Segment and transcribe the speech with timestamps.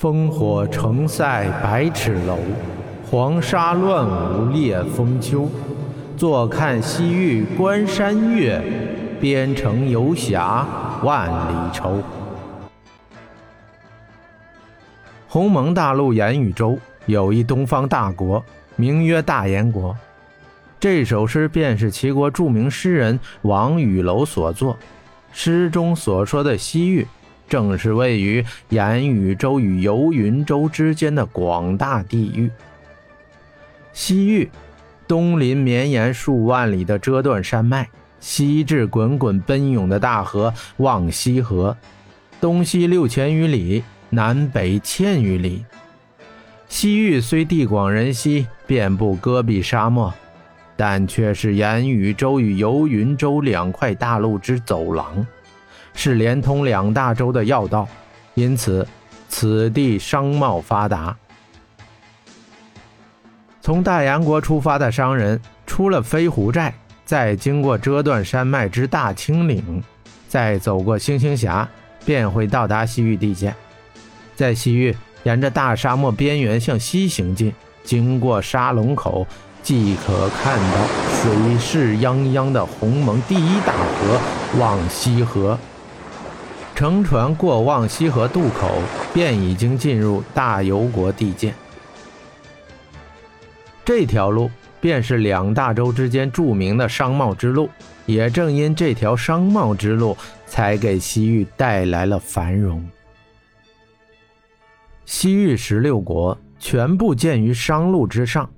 [0.00, 2.38] 烽火城塞百尺楼，
[3.08, 5.48] 黄沙乱舞烈风秋。
[6.16, 8.60] 坐看西域关山月，
[9.20, 10.66] 边城游侠
[11.02, 12.02] 万里愁。
[15.28, 18.44] 鸿蒙大陆严宇州有一东方大国，
[18.76, 19.96] 名曰大燕国。
[20.80, 24.76] 这首诗便是齐国著名诗人王雨楼所作。
[25.32, 27.06] 诗中所说的西域。
[27.52, 32.50] 正是位于言语州与游云州之间的广大地域。
[33.92, 34.50] 西域，
[35.06, 37.86] 东临绵延数万里的遮断山脉，
[38.20, 41.76] 西至滚滚奔涌的大河望西河，
[42.40, 45.62] 东西六千余里，南北千余里。
[46.70, 50.10] 西域虽地广人稀，遍布戈壁沙漠，
[50.74, 55.26] 但却是言语州与游云州两块大陆之走廊。
[55.94, 57.86] 是连通两大洲的要道，
[58.34, 58.86] 因此
[59.28, 61.16] 此地商贸发达。
[63.60, 69.82] 从大洋国出发的商人，出了飞狐寨，再经过遮断山脉之大青岭，
[70.28, 71.68] 再走过星星峡，
[72.04, 73.54] 便会到达西域地界。
[74.34, 79.24] 在西域，沿着大沙漠边缘向西行进，经过沙龙口，
[79.62, 80.86] 即可看到
[81.22, 84.20] 水势泱泱的鸿蒙第一大河
[84.58, 85.56] 望西河。
[86.82, 88.68] 乘船过望西河渡口，
[89.14, 91.54] 便已经进入大游国地界。
[93.84, 97.70] 这条路便是两大洲之间著名的商贸之路，
[98.04, 102.84] 也正因这条商贸之路，才给西域带来了繁荣。
[105.04, 108.50] 西域十六国全部建于商路之上，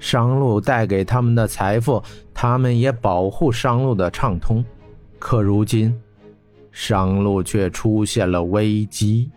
[0.00, 2.02] 商路带给他们的财富，
[2.34, 4.64] 他们也保护商路的畅通。
[5.20, 5.96] 可如今，
[6.70, 9.30] 商路却出现了危机。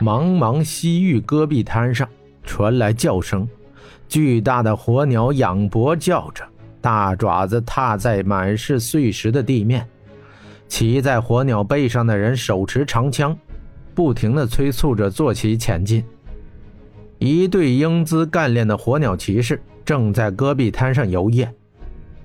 [0.00, 2.08] 茫茫西域戈壁滩上
[2.44, 3.48] 传来叫声，
[4.06, 6.44] 巨大的火鸟仰脖叫着，
[6.80, 9.88] 大爪子踏在满是碎石的地面。
[10.68, 13.36] 骑在火鸟背上的人手持长枪，
[13.94, 16.04] 不停地催促着坐骑前进。
[17.18, 21.48] 一队英姿干练的火鸟骑士正在戈壁滩上游曳，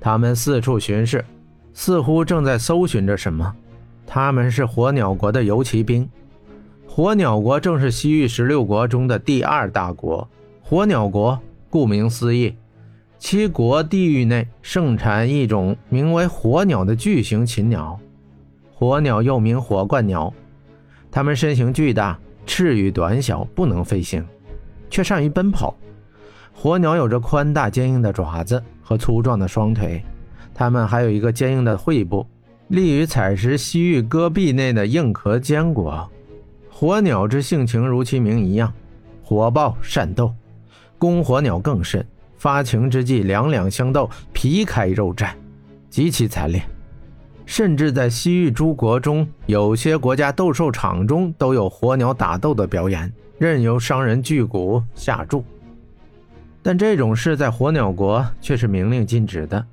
[0.01, 1.23] 他们四处巡视。
[1.73, 3.53] 似乎正在搜寻着什么。
[4.05, 6.07] 他们是火鸟国的游骑兵。
[6.85, 10.27] 火鸟国正是西域十六国中的第二大国。
[10.61, 11.39] 火鸟国
[11.69, 12.53] 顾名思义，
[13.17, 17.97] 其国地域内盛产一种名为火鸟的巨型禽鸟。
[18.73, 20.33] 火鸟又名火冠鸟。
[21.09, 24.25] 它们身形巨大，翅羽短小，不能飞行，
[24.89, 25.75] 却善于奔跑。
[26.53, 30.03] 火鸟有着宽大坚硬的爪子和粗壮的双腿。
[30.53, 32.25] 它们还有一个坚硬的喙部，
[32.67, 36.09] 利于采食西域戈壁内的硬壳坚果。
[36.69, 38.72] 火鸟之性情如其名一样，
[39.23, 40.34] 火爆善斗。
[40.97, 42.06] 公火鸟更甚，
[42.38, 45.29] 发情之际两两相斗，皮开肉绽，
[45.90, 46.61] 极其惨烈。
[47.45, 55.44] 甚至在西域诸国中，有些国家斗兽场中都有火鸟打斗的表演，任由商人巨贾下注。
[56.61, 59.66] 但这种事在火鸟国却是明令禁止的。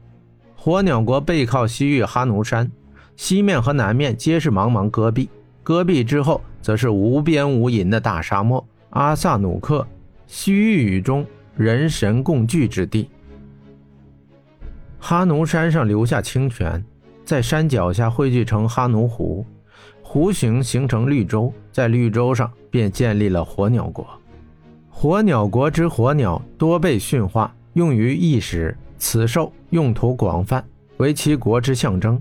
[0.69, 2.71] 火鸟国背靠西域哈奴山，
[3.17, 5.31] 西面和南面皆是茫茫戈壁，
[5.63, 9.87] 戈壁之后则是无边无垠的大沙漠阿萨努克，
[10.27, 11.25] 西域语中
[11.57, 13.09] 人神共聚之地。
[14.99, 16.85] 哈奴山上留下清泉，
[17.25, 19.47] 在山脚下汇聚成哈奴湖，
[20.03, 24.07] 湖形形成绿洲，在绿洲上便建立了火鸟国。
[24.91, 28.77] 火鸟国之火鸟多被驯化，用于役使。
[28.99, 30.63] 此兽用途广泛，
[30.99, 32.21] 为其国之象征。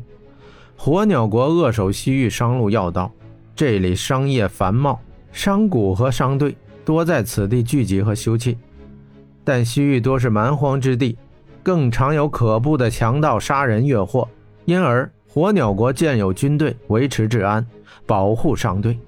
[0.76, 3.12] 火鸟国扼守西域商路要道，
[3.56, 5.00] 这里商业繁茂，
[5.32, 6.56] 商贾和商队
[6.86, 8.56] 多在此地聚集和休憩。
[9.44, 11.18] 但西域多是蛮荒之地，
[11.64, 14.28] 更常有可怖的强盗杀人越货，
[14.66, 17.66] 因而火鸟国建有军队维持治安，
[18.06, 19.00] 保护商队。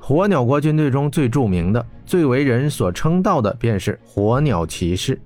[0.00, 5.20] 火鸟国军队中最著名的、最为人所称道的，便是火鸟骑士。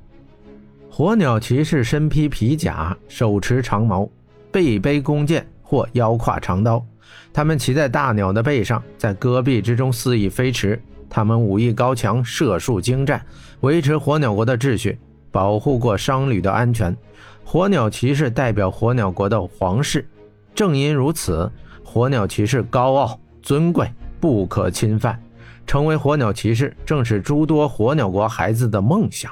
[0.98, 4.10] 火鸟骑士身披皮甲，手持长矛，
[4.50, 6.84] 背背弓箭或腰挎长刀。
[7.32, 10.82] 他们骑在大鸟的背上，在戈壁之中肆意飞驰。
[11.08, 13.24] 他们武艺高强，射术精湛，
[13.60, 14.98] 维持火鸟国的秩序，
[15.30, 16.96] 保护过商旅的安全。
[17.44, 20.04] 火鸟骑士代表火鸟国的皇室，
[20.52, 21.48] 正因如此，
[21.84, 25.16] 火鸟骑士高傲尊贵，不可侵犯。
[25.64, 29.30] 成为火鸟骑士，正是诸多火鸟国孩子的梦想。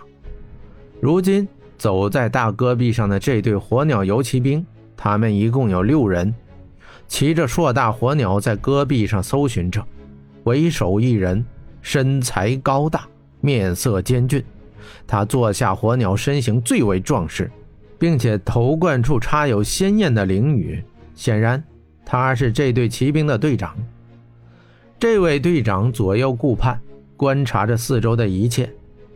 [1.01, 1.47] 如今。
[1.79, 4.65] 走在大戈壁上的这队火鸟游骑兵，
[4.97, 6.35] 他们一共有六人。
[7.09, 9.85] 骑着硕大火鸟在戈壁上搜寻着，
[10.45, 11.45] 为首一人，
[11.81, 13.07] 身材高大，
[13.41, 14.43] 面色坚峻。
[15.07, 17.51] 他坐下火鸟，身形最为壮实，
[17.99, 20.83] 并且头冠处插有鲜艳的翎羽，
[21.15, 21.63] 显然
[22.05, 23.77] 他是这队骑兵的队长。
[24.99, 26.81] 这位队长左右顾盼，
[27.17, 28.69] 观察着四周的一切。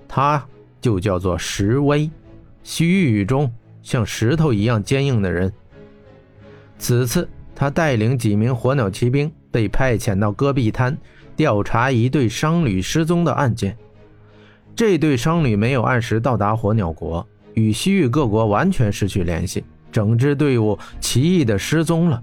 [0.06, 0.44] 他
[0.80, 2.10] 就叫做石威，
[2.62, 3.50] 西域语中
[3.82, 5.52] 像石头一样坚硬的人。
[6.78, 10.96] 此次他带领几名火鸟骑兵被派遣到戈壁滩，
[11.36, 13.76] 调查一对商旅失踪的案件。
[14.74, 22.22] 这对商旅没有按时到达火鸟国，与西域各国完全失去联系，整支队伍奇异的失踪了。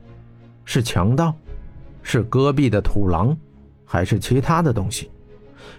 [0.66, 1.36] 是强盗？
[2.02, 3.38] 是戈壁的土狼？
[3.86, 5.12] 还是其他的东西？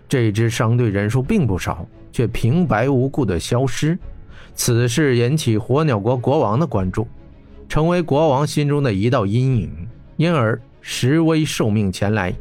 [0.09, 3.99] 这支商队人数并不少，却平白无故的消失。
[4.55, 7.07] 此事引起火鸟国国王的关注，
[7.69, 9.89] 成为国王心中的一道阴影。
[10.17, 12.35] 因而石威受命前来。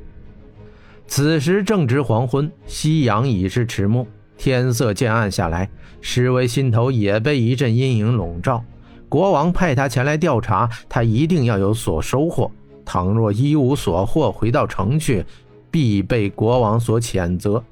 [1.08, 4.06] 此时正值黄昏，夕阳已是迟暮，
[4.38, 5.70] 天色渐暗下来。
[6.02, 8.64] 石威心头也被一阵阴影笼罩。
[9.08, 12.52] 国王派他前来调查，他一定要有所收获。
[12.84, 15.26] 倘若一无所获，回到城去。
[15.70, 17.64] 必被国王所谴责，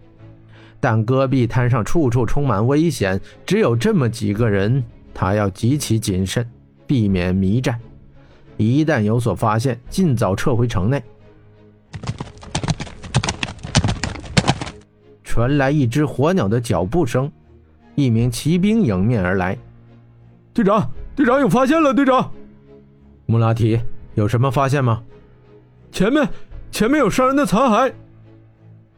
[0.85, 4.83] 但戈壁滩上处处充满危险，只有这么几个人，
[5.15, 6.47] 他要极其谨慎，
[6.85, 7.79] 避免迷战。
[8.57, 11.01] 一旦有所发现，尽早撤回城内。
[15.23, 17.31] 传来一只火鸟的脚步声，
[17.95, 19.57] 一名骑兵迎面而来。
[20.53, 22.31] 队长，队长有发现了，队长。
[23.25, 23.81] 穆拉提，
[24.13, 25.01] 有什么发现吗？
[25.91, 26.29] 前面。
[26.69, 27.91] 前面有商人的残骸。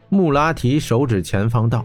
[0.08, 1.84] 穆拉提手指前方道：“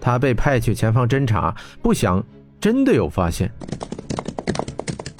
[0.00, 2.24] 他被派去前方侦查，不想
[2.60, 3.50] 真的有发现。”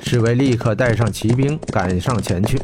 [0.04, 2.58] 侍卫立刻带上骑兵赶上前去，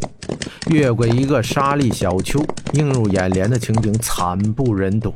[0.70, 5.14] 越过一个沙砾小丘，映入眼帘的情景惨不忍睹：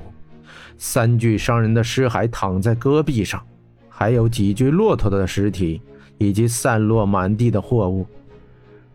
[0.78, 3.42] 三具商人的尸骸躺在戈壁上，
[3.88, 5.82] 还有几具骆驼的尸体，
[6.18, 8.06] 以及散落满地的货物，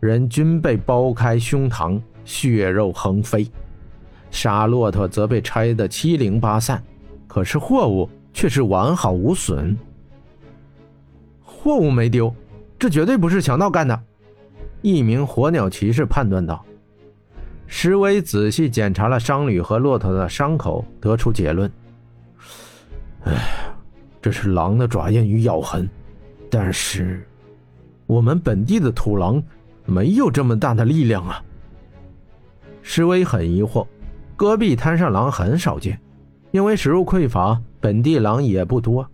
[0.00, 2.00] 人均被剥开胸膛。
[2.22, 3.50] 血肉横飞，
[4.30, 6.82] 杀骆驼则被拆得七零八散，
[7.26, 9.76] 可是货物却是完好无损。
[11.42, 12.34] 货物没丢，
[12.78, 14.00] 这绝对不是强盗干的。
[14.82, 16.64] 一名火鸟骑士判断道。
[17.66, 21.70] 石威仔细检查了商旅和骆驼的伤口，得出结论：
[23.24, 23.32] 哎，
[24.20, 25.88] 这是狼的爪印与咬痕。
[26.50, 27.24] 但是，
[28.06, 29.40] 我们本地的土狼
[29.84, 31.40] 没有这么大的力量啊。
[32.82, 33.86] 石威很疑惑，
[34.40, 36.00] 戈壁滩上狼很少见，
[36.50, 39.06] 因为食物匮乏，本地狼也不多，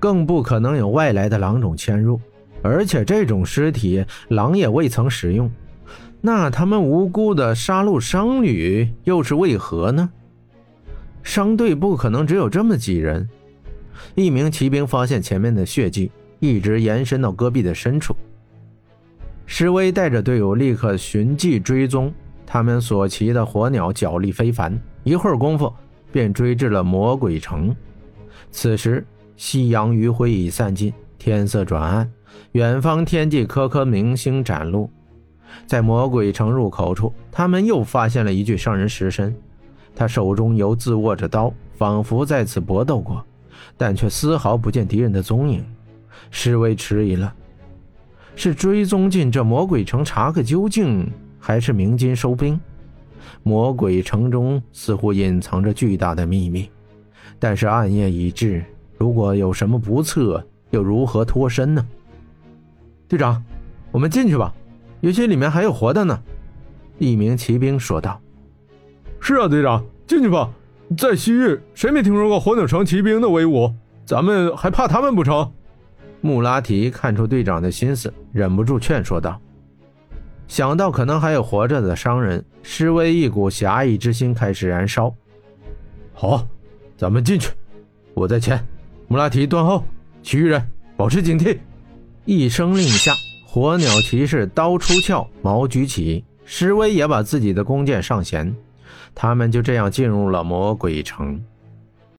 [0.00, 2.20] 更不可能有外来的狼种迁入。
[2.62, 5.48] 而且这种尸体狼也未曾食用，
[6.20, 10.10] 那他们无辜的杀戮商旅又是为何呢？
[11.22, 13.28] 商队不可能只有这么几人。
[14.16, 16.10] 一名骑兵发现前面的血迹
[16.40, 18.16] 一直延伸到戈壁的深处，
[19.46, 22.12] 施威带着队友立刻寻迹追踪。
[22.46, 25.72] 他们所骑的火鸟脚力非凡，一会儿功夫
[26.12, 27.74] 便追至了魔鬼城。
[28.50, 29.04] 此时
[29.36, 32.10] 夕阳余晖已散尽，天色转暗，
[32.52, 34.88] 远方天际颗颗明星展露。
[35.66, 39.34] 在魔鬼城入口处，他们又发现了一具商人尸身，
[39.94, 43.24] 他手中犹自握着刀，仿佛在此搏斗过，
[43.76, 45.64] 但却丝毫不见敌人的踪影。
[46.30, 47.32] 侍卫迟疑了，
[48.34, 51.10] 是追踪进这魔鬼城查个究竟？
[51.46, 52.58] 还是鸣金收兵，
[53.44, 56.68] 魔鬼城中似乎隐藏着巨大的秘密，
[57.38, 58.64] 但是暗夜已至，
[58.98, 61.86] 如果有什么不测，又如何脱身呢？
[63.06, 63.40] 队长，
[63.92, 64.52] 我们进去吧，
[65.00, 66.20] 也许里面还有活的呢。”
[66.98, 68.20] 一名骑兵说道。
[69.22, 70.50] “是啊，队长，进去吧。
[70.98, 73.72] 在西域，谁没听说过火鸟城骑兵的威武？
[74.04, 75.48] 咱们还怕他们不成？”
[76.22, 79.40] 穆拉提看出队长的心思，忍不住劝说道。
[80.48, 85.12] 想到可能还有活着的商人，施威一股侠义之心开始燃烧。
[86.12, 86.46] 好，
[86.96, 87.50] 咱们进去，
[88.14, 88.64] 我在前，
[89.08, 89.84] 穆拉提断后，
[90.22, 90.62] 其余人
[90.96, 91.58] 保持警惕。
[92.24, 93.14] 一声令下，
[93.46, 98.54] 火鸟骑士刀出鞘，矛举起，施威也把自己的弓箭上弦。
[99.14, 101.40] 他们就这样进入了魔鬼城。